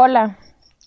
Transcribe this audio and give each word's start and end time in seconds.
Hola, 0.00 0.38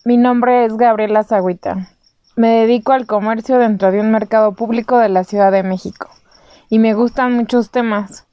mi 0.05 0.15
nombre 0.15 0.63
es 0.63 0.77
Gabriela 0.77 1.25
Zagüita. 1.25 1.89
Me 2.37 2.61
dedico 2.61 2.93
al 2.93 3.07
comercio 3.07 3.57
dentro 3.57 3.91
de 3.91 3.99
un 3.99 4.09
mercado 4.09 4.53
público 4.53 4.99
de 4.99 5.09
la 5.09 5.25
Ciudad 5.25 5.51
de 5.51 5.63
México 5.63 6.07
y 6.69 6.79
me 6.79 6.93
gustan 6.93 7.33
muchos 7.33 7.71
temas. 7.71 8.25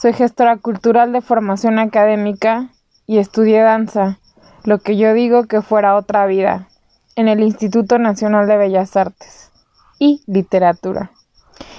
Soy 0.00 0.12
gestora 0.12 0.58
cultural 0.58 1.10
de 1.10 1.22
formación 1.22 1.80
académica 1.80 2.68
y 3.04 3.18
estudié 3.18 3.62
danza, 3.62 4.20
lo 4.62 4.78
que 4.78 4.96
yo 4.96 5.12
digo 5.12 5.48
que 5.48 5.60
fuera 5.60 5.96
otra 5.96 6.24
vida, 6.26 6.68
en 7.16 7.26
el 7.26 7.40
Instituto 7.40 7.98
Nacional 7.98 8.46
de 8.46 8.58
Bellas 8.58 8.96
Artes 8.96 9.50
y 9.98 10.22
Literatura. 10.28 11.10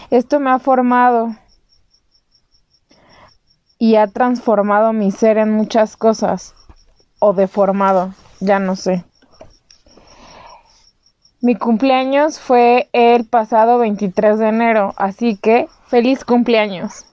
Esto 0.10 0.42
me 0.42 0.50
ha 0.50 0.60
formado 0.60 1.34
y 3.80 3.96
ha 3.96 4.08
transformado 4.08 4.92
mi 4.92 5.12
ser 5.12 5.38
en 5.38 5.54
muchas 5.54 5.96
cosas, 5.96 6.56
o 7.20 7.32
deformado 7.32 8.14
ya 8.44 8.60
no 8.60 8.76
sé. 8.76 9.04
Mi 11.42 11.56
cumpleaños 11.56 12.40
fue 12.40 12.90
el 12.94 13.26
pasado 13.26 13.78
23 13.78 14.40
de 14.40 14.48
enero, 14.48 14.94
así 14.98 15.36
que 15.36 15.68
feliz 15.88 16.24
cumpleaños. 16.24 17.06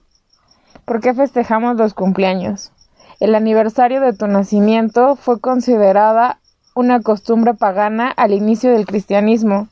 ¿Por 0.85 1.01
qué 1.01 1.13
festejamos 1.13 1.75
los 1.77 1.93
cumpleaños? 1.93 2.71
El 3.19 3.35
aniversario 3.35 4.01
de 4.01 4.13
tu 4.13 4.27
nacimiento 4.27 5.15
fue 5.15 5.39
considerada 5.39 6.39
una 6.75 7.01
costumbre 7.01 7.53
pagana 7.53 8.09
al 8.09 8.31
inicio 8.31 8.71
del 8.71 8.85
cristianismo. 8.85 9.67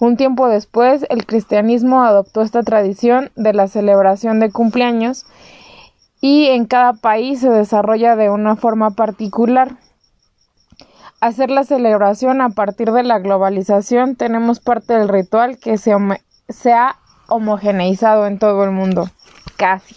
Un 0.00 0.16
tiempo 0.16 0.48
después, 0.48 1.04
el 1.10 1.26
cristianismo 1.26 2.02
adoptó 2.02 2.40
esta 2.40 2.62
tradición 2.62 3.30
de 3.36 3.52
la 3.52 3.68
celebración 3.68 4.40
de 4.40 4.50
cumpleaños 4.50 5.26
y 6.22 6.46
en 6.46 6.64
cada 6.64 6.94
país 6.94 7.40
se 7.40 7.50
desarrolla 7.50 8.16
de 8.16 8.30
una 8.30 8.56
forma 8.56 8.90
particular 8.92 9.76
hacer 11.20 11.50
la 11.50 11.64
celebración 11.64 12.40
a 12.40 12.50
partir 12.50 12.92
de 12.92 13.02
la 13.02 13.18
globalización 13.18 14.16
tenemos 14.16 14.58
parte 14.60 14.94
del 14.94 15.08
ritual 15.08 15.58
que 15.58 15.76
se, 15.76 15.92
ha 16.72 16.96
homogeneizado 17.28 18.26
en 18.26 18.38
todo 18.38 18.64
el 18.64 18.70
mundo, 18.70 19.08
casi. 19.56 19.94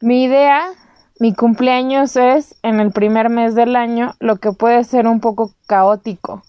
Mi 0.00 0.24
idea, 0.24 0.66
mi 1.18 1.34
cumpleaños 1.34 2.16
es 2.16 2.54
en 2.62 2.78
el 2.78 2.92
primer 2.92 3.28
mes 3.28 3.54
del 3.54 3.76
año, 3.76 4.14
lo 4.20 4.36
que 4.36 4.52
puede 4.52 4.84
ser 4.84 5.06
un 5.06 5.20
poco 5.20 5.52
caótico. 5.66 6.42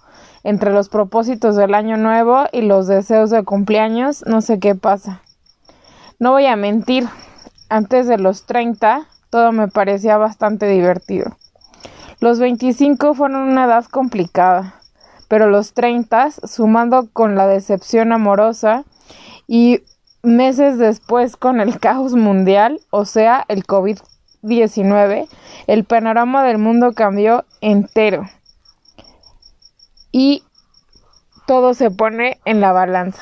Entre 0.43 0.71
los 0.71 0.89
propósitos 0.89 1.55
del 1.55 1.73
año 1.73 1.97
nuevo 1.97 2.45
y 2.51 2.61
los 2.61 2.85
deseos 2.85 3.31
de 3.31 3.43
cumpleaños, 3.43 4.23
no 4.27 4.41
sé 4.41 4.59
qué 4.59 4.75
pasa. 4.75 5.21
No 6.19 6.33
voy 6.33 6.45
a 6.45 6.55
mentir, 6.55 7.07
antes 7.67 8.07
de 8.07 8.19
los 8.19 8.45
30 8.45 9.07
todo 9.31 9.51
me 9.51 9.67
parecía 9.67 10.17
bastante 10.17 10.67
divertido. 10.67 11.35
Los 12.19 12.39
25 12.39 13.13
fueron 13.13 13.41
una 13.41 13.65
edad 13.65 13.85
complicada, 13.85 14.75
pero 15.27 15.49
los 15.49 15.73
30, 15.73 16.31
sumando 16.31 17.09
con 17.11 17.35
la 17.35 17.47
decepción 17.47 18.13
amorosa 18.13 18.83
y 19.47 19.81
meses 20.23 20.77
después 20.77 21.37
con 21.37 21.59
el 21.59 21.79
caos 21.79 22.13
mundial, 22.13 22.79
o 22.89 23.05
sea, 23.05 23.45
el 23.47 23.65
COVID-19, 23.65 25.27
el 25.67 25.83
panorama 25.83 26.43
del 26.43 26.57
mundo 26.57 26.93
cambió 26.93 27.45
entero. 27.61 28.27
Y 30.11 30.43
todo 31.45 31.73
se 31.73 31.91
pone 31.91 32.39
en 32.45 32.61
la 32.61 32.71
balanza. 32.71 33.21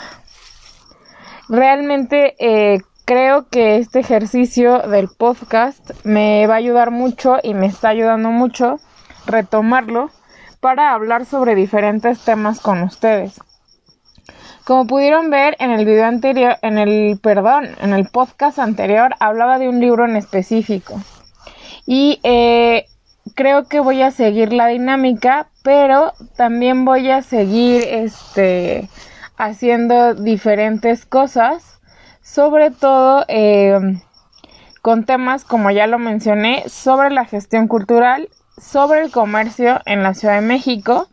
Realmente 1.49 2.35
eh, 2.39 2.81
creo 3.05 3.47
que 3.49 3.77
este 3.77 3.99
ejercicio 3.99 4.79
del 4.79 5.09
podcast 5.09 5.91
me 6.03 6.47
va 6.47 6.55
a 6.55 6.57
ayudar 6.57 6.91
mucho 6.91 7.37
y 7.43 7.53
me 7.53 7.65
está 7.65 7.89
ayudando 7.89 8.29
mucho 8.29 8.79
retomarlo 9.25 10.09
para 10.59 10.93
hablar 10.93 11.25
sobre 11.25 11.55
diferentes 11.55 12.19
temas 12.23 12.59
con 12.59 12.81
ustedes. 12.83 13.39
Como 14.63 14.87
pudieron 14.87 15.29
ver 15.29 15.57
en 15.59 15.71
el 15.71 15.85
video 15.85 16.05
anterior, 16.05 16.55
en 16.61 16.77
el 16.77 17.19
perdón, 17.21 17.67
en 17.81 17.93
el 17.93 18.07
podcast 18.07 18.59
anterior 18.59 19.13
hablaba 19.19 19.59
de 19.59 19.67
un 19.67 19.81
libro 19.81 20.05
en 20.05 20.15
específico 20.15 21.01
y 21.85 22.21
eh, 22.23 22.85
creo 23.35 23.67
que 23.67 23.81
voy 23.81 24.01
a 24.01 24.11
seguir 24.11 24.53
la 24.53 24.67
dinámica, 24.67 25.47
pero 25.63 26.13
también 26.37 26.85
voy 26.85 27.09
a 27.11 27.21
seguir 27.21 27.83
este 27.83 28.87
haciendo 29.35 30.13
diferentes 30.13 31.05
cosas 31.05 31.73
sobre 32.23 32.71
todo 32.71 33.25
eh, 33.27 33.77
con 34.81 35.05
temas, 35.05 35.43
como 35.43 35.69
ya 35.71 35.87
lo 35.87 35.99
mencioné, 35.99 36.63
sobre 36.67 37.11
la 37.11 37.25
gestión 37.25 37.67
cultural, 37.67 38.29
sobre 38.57 39.01
el 39.01 39.11
comercio 39.11 39.81
en 39.85 40.03
la 40.03 40.13
Ciudad 40.13 40.35
de 40.35 40.47
México 40.47 41.07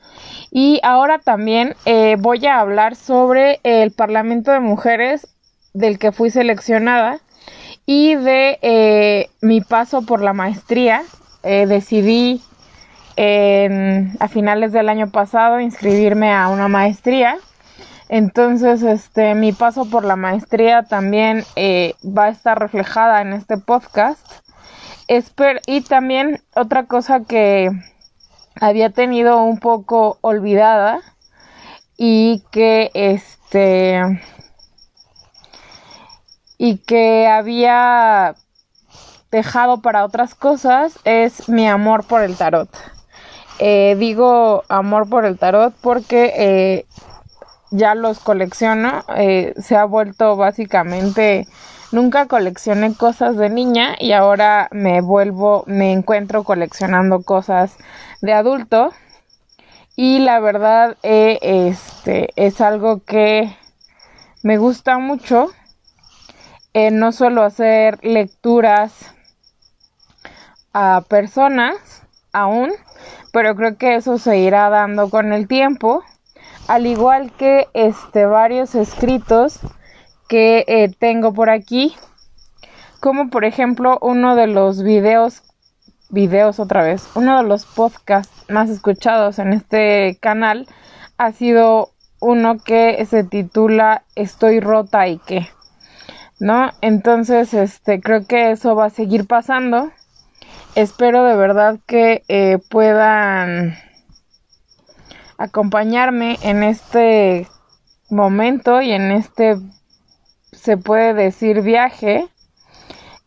y 0.50 0.80
ahora 0.82 1.18
también 1.18 1.74
eh, 1.84 2.16
voy 2.18 2.46
a 2.46 2.60
hablar 2.60 2.96
sobre 2.96 3.60
el 3.64 3.90
Parlamento 3.92 4.52
de 4.52 4.60
Mujeres 4.60 5.26
del 5.72 5.98
que 5.98 6.12
fui 6.12 6.30
seleccionada 6.30 7.18
y 7.86 8.14
de 8.14 8.58
eh, 8.62 9.30
mi 9.40 9.60
paso 9.60 10.02
por 10.02 10.22
la 10.22 10.32
maestría. 10.32 11.02
decidí 11.42 12.42
a 13.16 14.28
finales 14.28 14.72
del 14.72 14.88
año 14.88 15.10
pasado 15.10 15.60
inscribirme 15.60 16.32
a 16.32 16.48
una 16.48 16.68
maestría 16.68 17.36
entonces, 18.12 18.82
este, 18.82 19.36
mi 19.36 19.52
paso 19.52 19.88
por 19.88 20.04
la 20.04 20.16
maestría 20.16 20.82
también 20.82 21.44
eh, 21.54 21.94
va 22.04 22.24
a 22.24 22.30
estar 22.30 22.58
reflejada 22.58 23.20
en 23.20 23.32
este 23.32 23.56
podcast. 23.56 24.26
y 25.66 25.80
también 25.82 26.42
otra 26.56 26.86
cosa 26.86 27.20
que 27.20 27.70
había 28.60 28.90
tenido 28.90 29.44
un 29.44 29.60
poco 29.60 30.18
olvidada 30.22 31.00
y 31.96 32.42
que 32.50 32.90
este 32.94 34.20
y 36.58 36.78
que 36.78 37.28
había 37.28 38.34
dejado 39.30 39.82
para 39.82 40.04
otras 40.04 40.34
cosas 40.34 40.98
es 41.04 41.48
mi 41.48 41.68
amor 41.68 42.04
por 42.08 42.22
el 42.22 42.36
tarot. 42.36 42.70
Eh, 43.60 43.94
digo 44.00 44.64
amor 44.68 45.08
por 45.08 45.24
el 45.24 45.38
tarot 45.38 45.72
porque 45.80 46.32
eh, 46.36 46.86
ya 47.70 47.94
los 47.94 48.20
colecciono. 48.20 49.04
Eh, 49.16 49.54
se 49.58 49.76
ha 49.76 49.84
vuelto 49.84 50.36
básicamente. 50.36 51.46
Nunca 51.92 52.26
coleccioné 52.26 52.94
cosas 52.94 53.36
de 53.36 53.50
niña 53.50 53.96
y 53.98 54.12
ahora 54.12 54.68
me 54.70 55.00
vuelvo, 55.00 55.64
me 55.66 55.92
encuentro 55.92 56.44
coleccionando 56.44 57.22
cosas 57.22 57.76
de 58.20 58.32
adulto. 58.32 58.92
Y 59.96 60.20
la 60.20 60.38
verdad, 60.40 60.96
eh, 61.02 61.38
este 61.42 62.30
es 62.36 62.60
algo 62.60 63.02
que 63.04 63.56
me 64.42 64.56
gusta 64.56 64.98
mucho. 64.98 65.48
Eh, 66.72 66.92
no 66.92 67.10
suelo 67.10 67.42
hacer 67.42 67.98
lecturas 68.04 69.12
a 70.72 71.02
personas 71.08 72.02
aún, 72.32 72.70
pero 73.32 73.56
creo 73.56 73.76
que 73.76 73.96
eso 73.96 74.18
se 74.18 74.38
irá 74.38 74.70
dando 74.70 75.10
con 75.10 75.32
el 75.32 75.48
tiempo 75.48 76.04
al 76.68 76.86
igual 76.86 77.32
que 77.32 77.68
este 77.74 78.26
varios 78.26 78.74
escritos 78.74 79.60
que 80.28 80.64
eh, 80.68 80.90
tengo 80.98 81.32
por 81.32 81.50
aquí 81.50 81.94
como 83.00 83.30
por 83.30 83.44
ejemplo 83.44 83.98
uno 84.02 84.36
de 84.36 84.46
los 84.46 84.82
videos 84.82 85.42
videos 86.10 86.60
otra 86.60 86.82
vez 86.82 87.08
uno 87.14 87.42
de 87.42 87.48
los 87.48 87.66
podcasts 87.66 88.44
más 88.48 88.70
escuchados 88.70 89.38
en 89.38 89.52
este 89.52 90.18
canal 90.20 90.66
ha 91.18 91.32
sido 91.32 91.90
uno 92.20 92.58
que 92.58 93.04
se 93.06 93.24
titula 93.24 94.04
Estoy 94.14 94.60
rota 94.60 95.08
y 95.08 95.18
qué 95.18 95.48
¿no? 96.40 96.70
Entonces, 96.80 97.54
este, 97.54 98.00
creo 98.00 98.26
que 98.26 98.50
eso 98.50 98.74
va 98.74 98.86
a 98.86 98.90
seguir 98.90 99.26
pasando. 99.26 99.92
Espero 100.74 101.22
de 101.24 101.36
verdad 101.36 101.78
que 101.86 102.24
eh, 102.28 102.58
puedan 102.70 103.76
acompañarme 105.40 106.38
en 106.42 106.62
este 106.62 107.48
momento 108.10 108.82
y 108.82 108.92
en 108.92 109.10
este 109.10 109.56
se 110.52 110.76
puede 110.76 111.14
decir 111.14 111.62
viaje. 111.62 112.28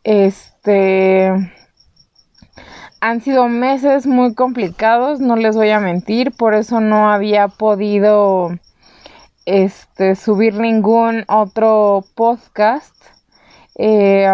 Este 0.03 1.31
han 3.01 3.21
sido 3.21 3.47
meses 3.47 4.05
muy 4.05 4.35
complicados 4.35 5.19
no 5.19 5.35
les 5.35 5.55
voy 5.57 5.71
a 5.71 5.79
mentir 5.79 6.31
por 6.31 6.53
eso 6.53 6.79
no 6.79 7.11
había 7.11 7.47
podido 7.47 8.51
este 9.45 10.15
subir 10.15 10.53
ningún 10.53 11.25
otro 11.27 12.05
podcast. 12.13 12.95
Eh, 13.75 14.29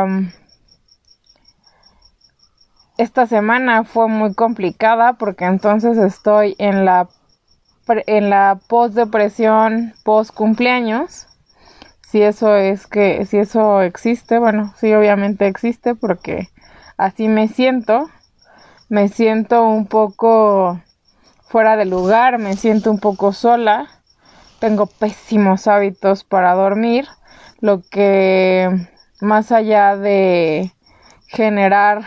esta 2.98 3.26
semana 3.26 3.86
fue 3.86 4.10
muy 4.10 4.34
complicada 4.34 5.14
porque 5.14 5.46
entonces 5.46 5.98
estoy 5.98 6.56
en 6.58 6.84
la 6.84 7.08
en 8.08 8.30
la 8.30 8.60
post 8.68 8.96
depresión 8.96 9.94
post 10.04 10.34
cumpleaños 10.34 11.28
si 12.08 12.22
eso 12.22 12.56
es 12.56 12.88
que 12.88 13.26
si 13.26 13.38
eso 13.38 13.82
existe 13.82 14.40
bueno 14.40 14.74
sí 14.78 14.94
obviamente 14.94 15.48
existe 15.48 15.96
porque 15.96 16.50
así 17.00 17.30
me 17.30 17.48
siento. 17.48 18.10
Me 18.90 19.08
siento 19.08 19.64
un 19.64 19.88
poco 19.88 20.82
fuera 21.48 21.78
de 21.78 21.86
lugar, 21.86 22.40
me 22.40 22.56
siento 22.56 22.92
un 22.92 23.00
poco 23.00 23.34
sola, 23.34 23.88
tengo 24.60 24.88
pésimos 24.88 25.68
hábitos 25.68 26.24
para 26.24 26.54
dormir, 26.54 27.08
lo 27.62 27.82
que 27.90 28.70
más 29.22 29.52
allá 29.52 29.96
de 29.96 30.74
generar 31.28 32.04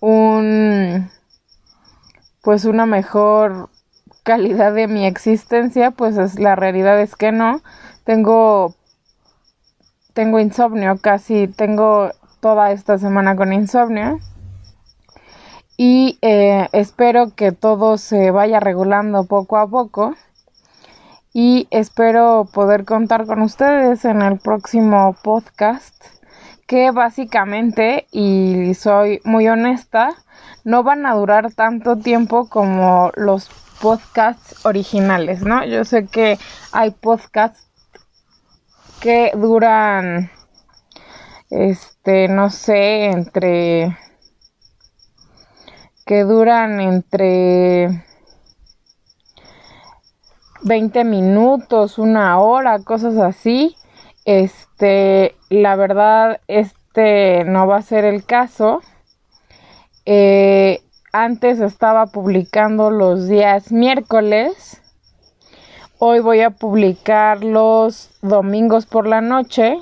un 0.00 1.10
pues 2.42 2.64
una 2.66 2.86
mejor 2.86 3.70
calidad 4.28 4.74
de 4.74 4.88
mi 4.88 5.06
existencia, 5.06 5.90
pues 5.90 6.18
es, 6.18 6.38
la 6.38 6.54
realidad 6.54 7.00
es 7.00 7.16
que 7.16 7.32
no. 7.32 7.62
Tengo 8.04 8.74
tengo 10.12 10.38
insomnio, 10.38 10.98
casi 11.00 11.48
tengo 11.48 12.10
toda 12.40 12.72
esta 12.72 12.98
semana 12.98 13.36
con 13.36 13.54
insomnio 13.54 14.18
y 15.78 16.18
eh, 16.20 16.68
espero 16.72 17.34
que 17.34 17.52
todo 17.52 17.96
se 17.96 18.30
vaya 18.30 18.60
regulando 18.60 19.24
poco 19.24 19.56
a 19.56 19.66
poco 19.66 20.14
y 21.32 21.66
espero 21.70 22.48
poder 22.52 22.84
contar 22.84 23.24
con 23.24 23.40
ustedes 23.40 24.04
en 24.04 24.20
el 24.20 24.38
próximo 24.40 25.16
podcast 25.22 26.04
que 26.66 26.90
básicamente 26.90 28.06
y 28.10 28.74
soy 28.74 29.20
muy 29.24 29.48
honesta 29.48 30.10
no 30.64 30.82
van 30.82 31.06
a 31.06 31.14
durar 31.14 31.54
tanto 31.54 31.96
tiempo 31.96 32.48
como 32.48 33.10
los 33.14 33.48
podcasts 33.80 34.64
originales, 34.64 35.42
¿no? 35.42 35.64
Yo 35.64 35.84
sé 35.84 36.06
que 36.06 36.38
hay 36.72 36.90
podcasts 36.90 37.66
que 39.00 39.32
duran 39.34 40.30
este 41.50 42.28
no 42.28 42.50
sé 42.50 43.06
entre 43.06 43.96
que 46.04 46.24
duran 46.24 46.80
entre 46.80 48.04
20 50.62 51.04
minutos, 51.04 51.98
una 51.98 52.38
hora, 52.38 52.78
cosas 52.80 53.16
así. 53.18 53.76
Este, 54.24 55.36
la 55.50 55.76
verdad, 55.76 56.40
este 56.48 57.44
no 57.44 57.66
va 57.66 57.76
a 57.76 57.82
ser 57.82 58.04
el 58.04 58.24
caso. 58.24 58.80
Eh, 60.06 60.80
antes 61.12 61.60
estaba 61.60 62.06
publicando 62.06 62.90
los 62.90 63.28
días 63.28 63.72
miércoles. 63.72 64.82
Hoy 65.98 66.20
voy 66.20 66.42
a 66.42 66.50
publicar 66.50 67.42
los 67.42 68.10
domingos 68.22 68.86
por 68.86 69.06
la 69.06 69.20
noche. 69.20 69.78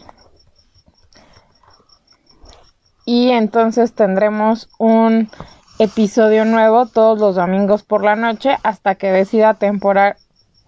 Y 3.05 3.31
entonces 3.31 3.93
tendremos 3.93 4.69
un 4.78 5.31
episodio 5.78 6.44
nuevo 6.44 6.87
todos 6.87 7.20
los 7.20 7.37
domingos 7.37 7.82
por 7.82 8.02
la 8.02 8.17
noche 8.17 8.56
hasta 8.62 8.94
que 8.94 9.12
decida 9.12 9.58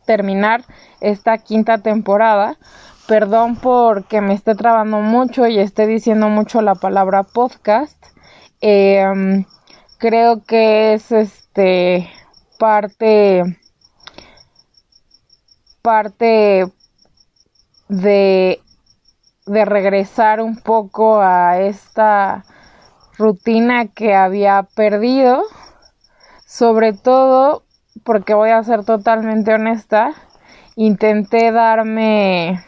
terminar 0.07 0.65
esta 1.01 1.39
quinta 1.39 1.79
temporada. 1.79 2.57
Perdón 3.07 3.57
porque 3.57 4.21
me 4.21 4.35
esté 4.35 4.55
trabando 4.55 4.99
mucho 4.99 5.47
y 5.47 5.59
esté 5.59 5.87
diciendo 5.87 6.29
mucho 6.29 6.61
la 6.61 6.75
palabra 6.75 7.23
podcast. 7.23 7.97
Em, 8.61 9.47
creo 9.99 10.45
que 10.45 10.95
es 10.95 11.13
este 11.13 12.09
parte 12.59 13.43
parte 15.83 16.67
de 17.89 18.61
de 19.49 19.65
regresar 19.65 20.41
un 20.41 20.57
poco 20.57 21.21
a 21.21 21.59
esta 21.61 22.45
rutina 23.17 23.87
que 23.87 24.15
había 24.15 24.69
perdido, 24.75 25.43
sobre 26.47 26.93
todo 26.93 27.65
porque 28.05 28.35
voy 28.35 28.51
a 28.51 28.63
ser 28.63 28.85
totalmente 28.85 29.55
honesta, 29.55 30.13
intenté 30.77 31.51
darme 31.51 32.63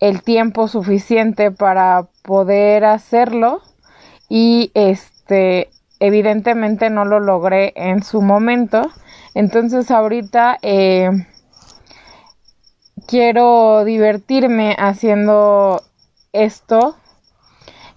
el 0.00 0.22
tiempo 0.22 0.68
suficiente 0.68 1.50
para 1.50 2.08
poder 2.22 2.84
hacerlo 2.84 3.60
y 4.28 4.70
este 4.74 5.70
evidentemente 6.02 6.90
no 6.90 7.04
lo 7.04 7.20
logré 7.20 7.72
en 7.76 8.02
su 8.02 8.22
momento. 8.22 8.90
Entonces 9.34 9.90
ahorita 9.90 10.58
eh, 10.60 11.10
quiero 13.06 13.84
divertirme 13.84 14.74
haciendo 14.78 15.80
esto. 16.32 16.96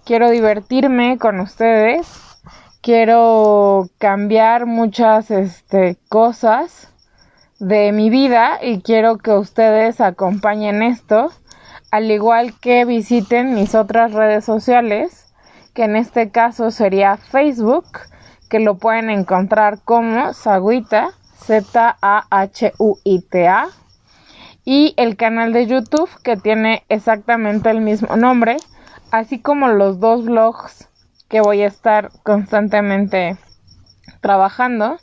Quiero 0.04 0.30
divertirme 0.30 1.18
con 1.18 1.40
ustedes, 1.40 2.06
quiero 2.80 3.88
cambiar 3.98 4.64
muchas 4.64 5.32
este, 5.32 5.96
cosas 6.08 6.92
de 7.58 7.90
mi 7.90 8.08
vida 8.08 8.60
y 8.62 8.82
quiero 8.82 9.18
que 9.18 9.32
ustedes 9.32 10.00
acompañen 10.00 10.84
esto, 10.84 11.32
al 11.90 12.08
igual 12.08 12.54
que 12.60 12.84
visiten 12.84 13.54
mis 13.54 13.74
otras 13.74 14.12
redes 14.12 14.44
sociales, 14.44 15.25
que 15.76 15.84
en 15.84 15.94
este 15.94 16.30
caso 16.30 16.72
sería 16.72 17.18
Facebook, 17.18 17.84
que 18.48 18.60
lo 18.60 18.78
pueden 18.78 19.10
encontrar 19.10 19.78
como 19.84 20.32
Zaguita, 20.32 21.10
Z-A-H-U-I-T-A, 21.44 22.08
y 24.64 24.94
el 24.96 25.16
canal 25.16 25.52
de 25.52 25.66
YouTube 25.66 26.08
que 26.24 26.38
tiene 26.38 26.82
exactamente 26.88 27.68
el 27.68 27.82
mismo 27.82 28.16
nombre, 28.16 28.56
así 29.10 29.38
como 29.38 29.68
los 29.68 30.00
dos 30.00 30.24
blogs 30.24 30.88
que 31.28 31.42
voy 31.42 31.60
a 31.60 31.66
estar 31.66 32.10
constantemente 32.22 33.36
trabajando. 34.22 34.96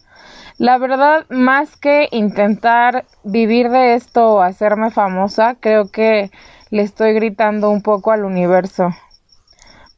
La 0.58 0.80
verdad, 0.80 1.28
más 1.30 1.78
que 1.78 2.08
intentar 2.12 3.06
vivir 3.24 3.70
de 3.70 3.94
esto 3.94 4.38
o 4.38 4.42
hacerme 4.42 4.90
famosa, 4.90 5.56
creo 5.60 5.92
que 5.92 6.32
le 6.72 6.82
estoy 6.82 7.14
gritando 7.14 7.70
un 7.70 7.84
poco 7.84 8.12
al 8.12 8.26
universo 8.26 8.90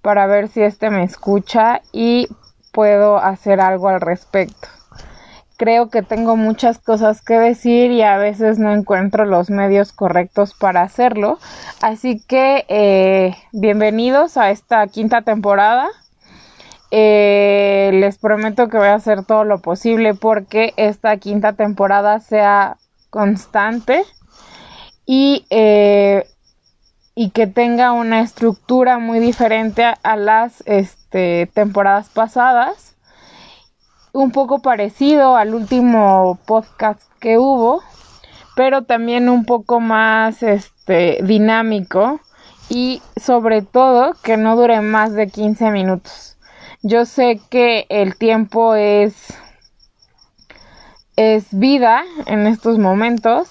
para 0.06 0.28
ver 0.28 0.50
si 0.50 0.62
este 0.62 0.92
me 0.92 1.04
escucha 1.04 1.82
y 1.92 2.28
puedo 2.72 3.18
hacer 3.18 3.60
algo 3.60 3.90
al 3.90 4.02
respecto 4.02 4.68
creo 5.58 5.90
que 5.90 6.04
tengo 6.04 6.36
muchas 6.36 6.78
cosas 6.78 7.24
que 7.24 7.40
decir 7.40 7.90
y 7.90 8.04
a 8.04 8.18
veces 8.18 8.60
no 8.60 8.72
encuentro 8.72 9.26
los 9.26 9.50
medios 9.50 9.94
correctos 9.94 10.54
para 10.54 10.82
hacerlo. 10.82 11.40
Así 11.82 12.22
que 12.28 12.66
eh, 12.68 13.36
bienvenidos 13.52 14.38
a 14.38 14.52
esta 14.52 14.86
quinta 14.86 15.22
temporada. 15.22 15.88
Eh, 16.92 17.92
les 17.94 18.18
prometo 18.18 18.70
que 18.70 18.78
voy 18.78 18.88
a 18.88 18.96
hacer 18.96 19.26
todo 19.26 19.44
lo 19.44 19.60
posible 19.60 20.14
porque 20.14 20.74
esta 20.78 21.18
quinta 21.18 21.54
temporada 21.54 22.20
sea 22.20 22.78
constante 23.10 24.04
y, 25.06 25.46
eh, 25.50 26.28
y 27.16 27.30
que 27.30 27.48
tenga 27.48 27.94
una 27.94 28.20
estructura 28.20 29.00
muy 29.00 29.20
diferente 29.20 29.86
a, 29.86 30.16
las 30.18 30.62
este, 30.66 31.50
temporadas 31.54 32.10
pasadas 32.10 32.96
un 34.12 34.32
poco 34.32 34.60
parecido 34.60 35.36
al 35.36 35.56
último 35.56 36.38
podcast 36.46 37.02
que 37.20 37.38
hubo, 37.38 37.82
pero 38.56 38.84
también 38.84 39.30
un 39.30 39.46
poco 39.46 39.80
más 39.80 40.42
este 40.44 41.20
dinámico 41.24 42.22
y 42.70 43.02
sobre 43.22 43.62
todo 43.62 44.14
que 44.24 44.38
no 44.38 44.56
dure 44.56 44.80
más 44.82 45.14
de 45.14 45.28
15 45.28 45.70
minutos. 45.72 46.38
Yo 46.82 47.06
sé 47.06 47.42
que 47.50 47.86
el 47.90 48.16
tiempo 48.18 48.76
es 48.76 49.34
es 51.18 51.48
vida 51.58 52.04
en 52.26 52.46
estos 52.46 52.78
momentos 52.78 53.50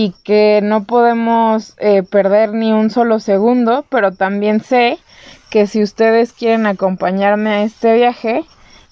y 0.00 0.12
que 0.22 0.60
no 0.62 0.84
podemos 0.84 1.74
eh, 1.78 2.04
perder 2.04 2.54
ni 2.54 2.72
un 2.72 2.88
solo 2.88 3.18
segundo, 3.18 3.84
pero 3.88 4.12
también 4.12 4.60
sé 4.60 4.96
que 5.50 5.66
si 5.66 5.82
ustedes 5.82 6.32
quieren 6.32 6.66
acompañarme 6.66 7.50
a 7.50 7.62
este 7.64 7.94
viaje, 7.94 8.44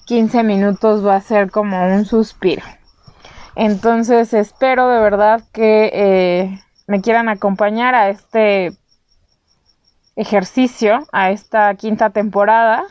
15 0.03 0.43
minutos 0.43 1.07
va 1.07 1.15
a 1.15 1.21
ser 1.21 1.49
como 1.49 1.81
un 1.95 2.03
suspiro. 2.03 2.61
Entonces 3.55 4.33
espero 4.33 4.89
de 4.89 4.99
verdad 4.99 5.41
que 5.53 5.91
eh, 5.93 6.61
me 6.87 6.99
quieran 6.99 7.29
acompañar 7.29 7.95
a 7.95 8.09
este 8.09 8.73
ejercicio, 10.17 11.07
a 11.13 11.31
esta 11.31 11.73
quinta 11.75 12.09
temporada, 12.09 12.83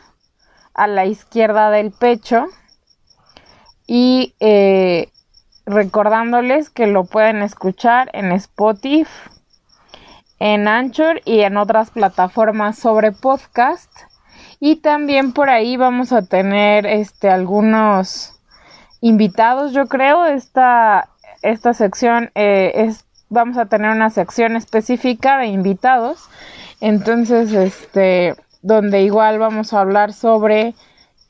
a 0.73 0.87
la 0.87 1.05
izquierda 1.05 1.69
del 1.69 1.91
pecho 1.91 2.47
y 3.85 4.33
eh, 4.39 5.11
recordándoles 5.67 6.71
que 6.71 6.87
lo 6.87 7.03
pueden 7.03 7.43
escuchar 7.43 8.09
en 8.13 8.31
Spotify, 8.31 9.05
en 10.39 10.67
Anchor 10.67 11.21
y 11.25 11.41
en 11.41 11.57
otras 11.57 11.91
plataformas 11.91 12.79
sobre 12.79 13.11
podcast 13.11 13.91
y 14.59 14.77
también 14.77 15.33
por 15.33 15.49
ahí 15.49 15.77
vamos 15.77 16.11
a 16.11 16.23
tener 16.23 16.87
este 16.87 17.29
algunos 17.29 18.33
invitados, 19.01 19.71
yo 19.73 19.85
creo. 19.87 20.25
Esta, 20.25 21.09
esta 21.43 21.73
sección 21.73 22.31
eh, 22.33 22.71
es, 22.73 23.05
vamos 23.29 23.57
a 23.57 23.67
tener 23.67 23.91
una 23.91 24.09
sección 24.09 24.55
específica 24.55 25.37
de 25.37 25.47
invitados. 25.47 26.27
Entonces, 26.81 27.53
este, 27.53 28.35
donde 28.61 29.01
igual 29.01 29.37
vamos 29.37 29.73
a 29.73 29.81
hablar 29.81 30.13
sobre 30.13 30.73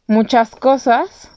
muchas 0.08 0.51
cosas. 0.51 1.37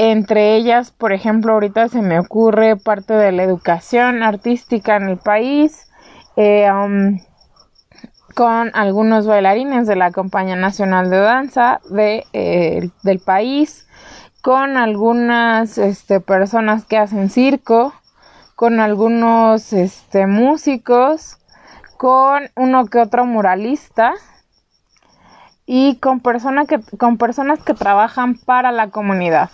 Entre 0.00 0.54
ellas, 0.54 0.92
por 0.92 1.12
ejemplo, 1.12 1.54
ahorita 1.54 1.88
se 1.88 2.02
me 2.02 2.20
ocurre 2.20 2.76
parte 2.76 3.14
de 3.14 3.32
la 3.32 3.42
educación 3.42 4.22
artística 4.22 4.94
en 4.94 5.08
el 5.08 5.16
país, 5.16 5.90
eh, 6.36 6.70
um, 6.70 7.18
con 8.36 8.70
algunos 8.74 9.26
bailarines 9.26 9.88
de 9.88 9.96
la 9.96 10.12
Compañía 10.12 10.54
Nacional 10.54 11.10
de 11.10 11.16
Danza 11.18 11.80
de, 11.90 12.24
eh, 12.32 12.90
del 13.02 13.18
país, 13.18 13.88
con 14.40 14.76
algunas 14.76 15.78
este, 15.78 16.20
personas 16.20 16.84
que 16.84 16.96
hacen 16.96 17.28
circo, 17.28 17.92
con 18.54 18.78
algunos 18.78 19.72
este, 19.72 20.28
músicos, 20.28 21.38
con 21.96 22.44
uno 22.54 22.86
que 22.86 23.00
otro 23.00 23.26
muralista 23.26 24.14
y 25.66 25.96
con, 25.96 26.20
que, 26.68 26.80
con 26.98 27.18
personas 27.18 27.58
que 27.64 27.74
trabajan 27.74 28.36
para 28.36 28.70
la 28.70 28.90
comunidad, 28.90 29.50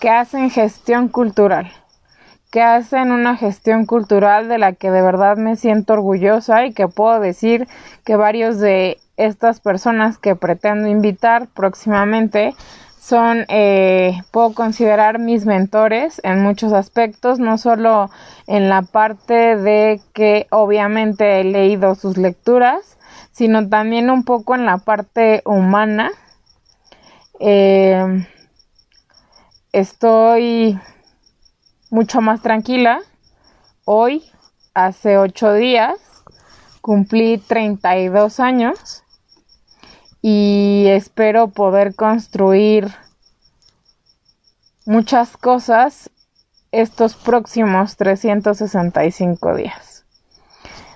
que 0.00 0.10
hacen 0.10 0.50
gestión 0.50 1.08
cultural, 1.08 1.72
que 2.50 2.62
hacen 2.62 3.12
una 3.12 3.36
gestión 3.36 3.84
cultural 3.86 4.48
de 4.48 4.58
la 4.58 4.72
que 4.72 4.90
de 4.90 5.02
verdad 5.02 5.36
me 5.36 5.56
siento 5.56 5.94
orgullosa 5.94 6.64
y 6.64 6.72
que 6.72 6.88
puedo 6.88 7.20
decir 7.20 7.68
que 8.04 8.16
varios 8.16 8.58
de 8.58 8.98
estas 9.16 9.60
personas 9.60 10.18
que 10.18 10.36
pretendo 10.36 10.88
invitar 10.88 11.48
próximamente 11.48 12.54
son, 13.00 13.46
eh, 13.48 14.20
puedo 14.30 14.52
considerar 14.52 15.18
mis 15.18 15.46
mentores 15.46 16.20
en 16.24 16.42
muchos 16.42 16.72
aspectos, 16.72 17.38
no 17.38 17.56
solo 17.56 18.10
en 18.46 18.68
la 18.68 18.82
parte 18.82 19.56
de 19.56 20.00
que 20.12 20.46
obviamente 20.50 21.40
he 21.40 21.44
leído 21.44 21.94
sus 21.94 22.18
lecturas, 22.18 22.98
sino 23.32 23.68
también 23.68 24.10
un 24.10 24.24
poco 24.24 24.54
en 24.54 24.66
la 24.66 24.78
parte 24.78 25.42
humana. 25.44 26.10
Eh, 27.40 28.26
estoy 29.78 30.78
mucho 31.90 32.20
más 32.20 32.42
tranquila. 32.42 33.00
Hoy, 33.84 34.24
hace 34.74 35.18
ocho 35.18 35.54
días, 35.54 35.98
cumplí 36.80 37.38
32 37.38 38.40
años 38.40 39.04
y 40.20 40.86
espero 40.88 41.48
poder 41.48 41.94
construir 41.94 42.88
muchas 44.84 45.36
cosas 45.36 46.10
estos 46.72 47.14
próximos 47.14 47.96
365 47.96 49.54
días. 49.54 50.04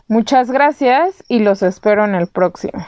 Muchas 0.08 0.50
gracias 0.50 1.24
y 1.28 1.38
los 1.38 1.62
espero 1.62 2.04
en 2.04 2.14
el 2.14 2.26
próximo. 2.26 2.84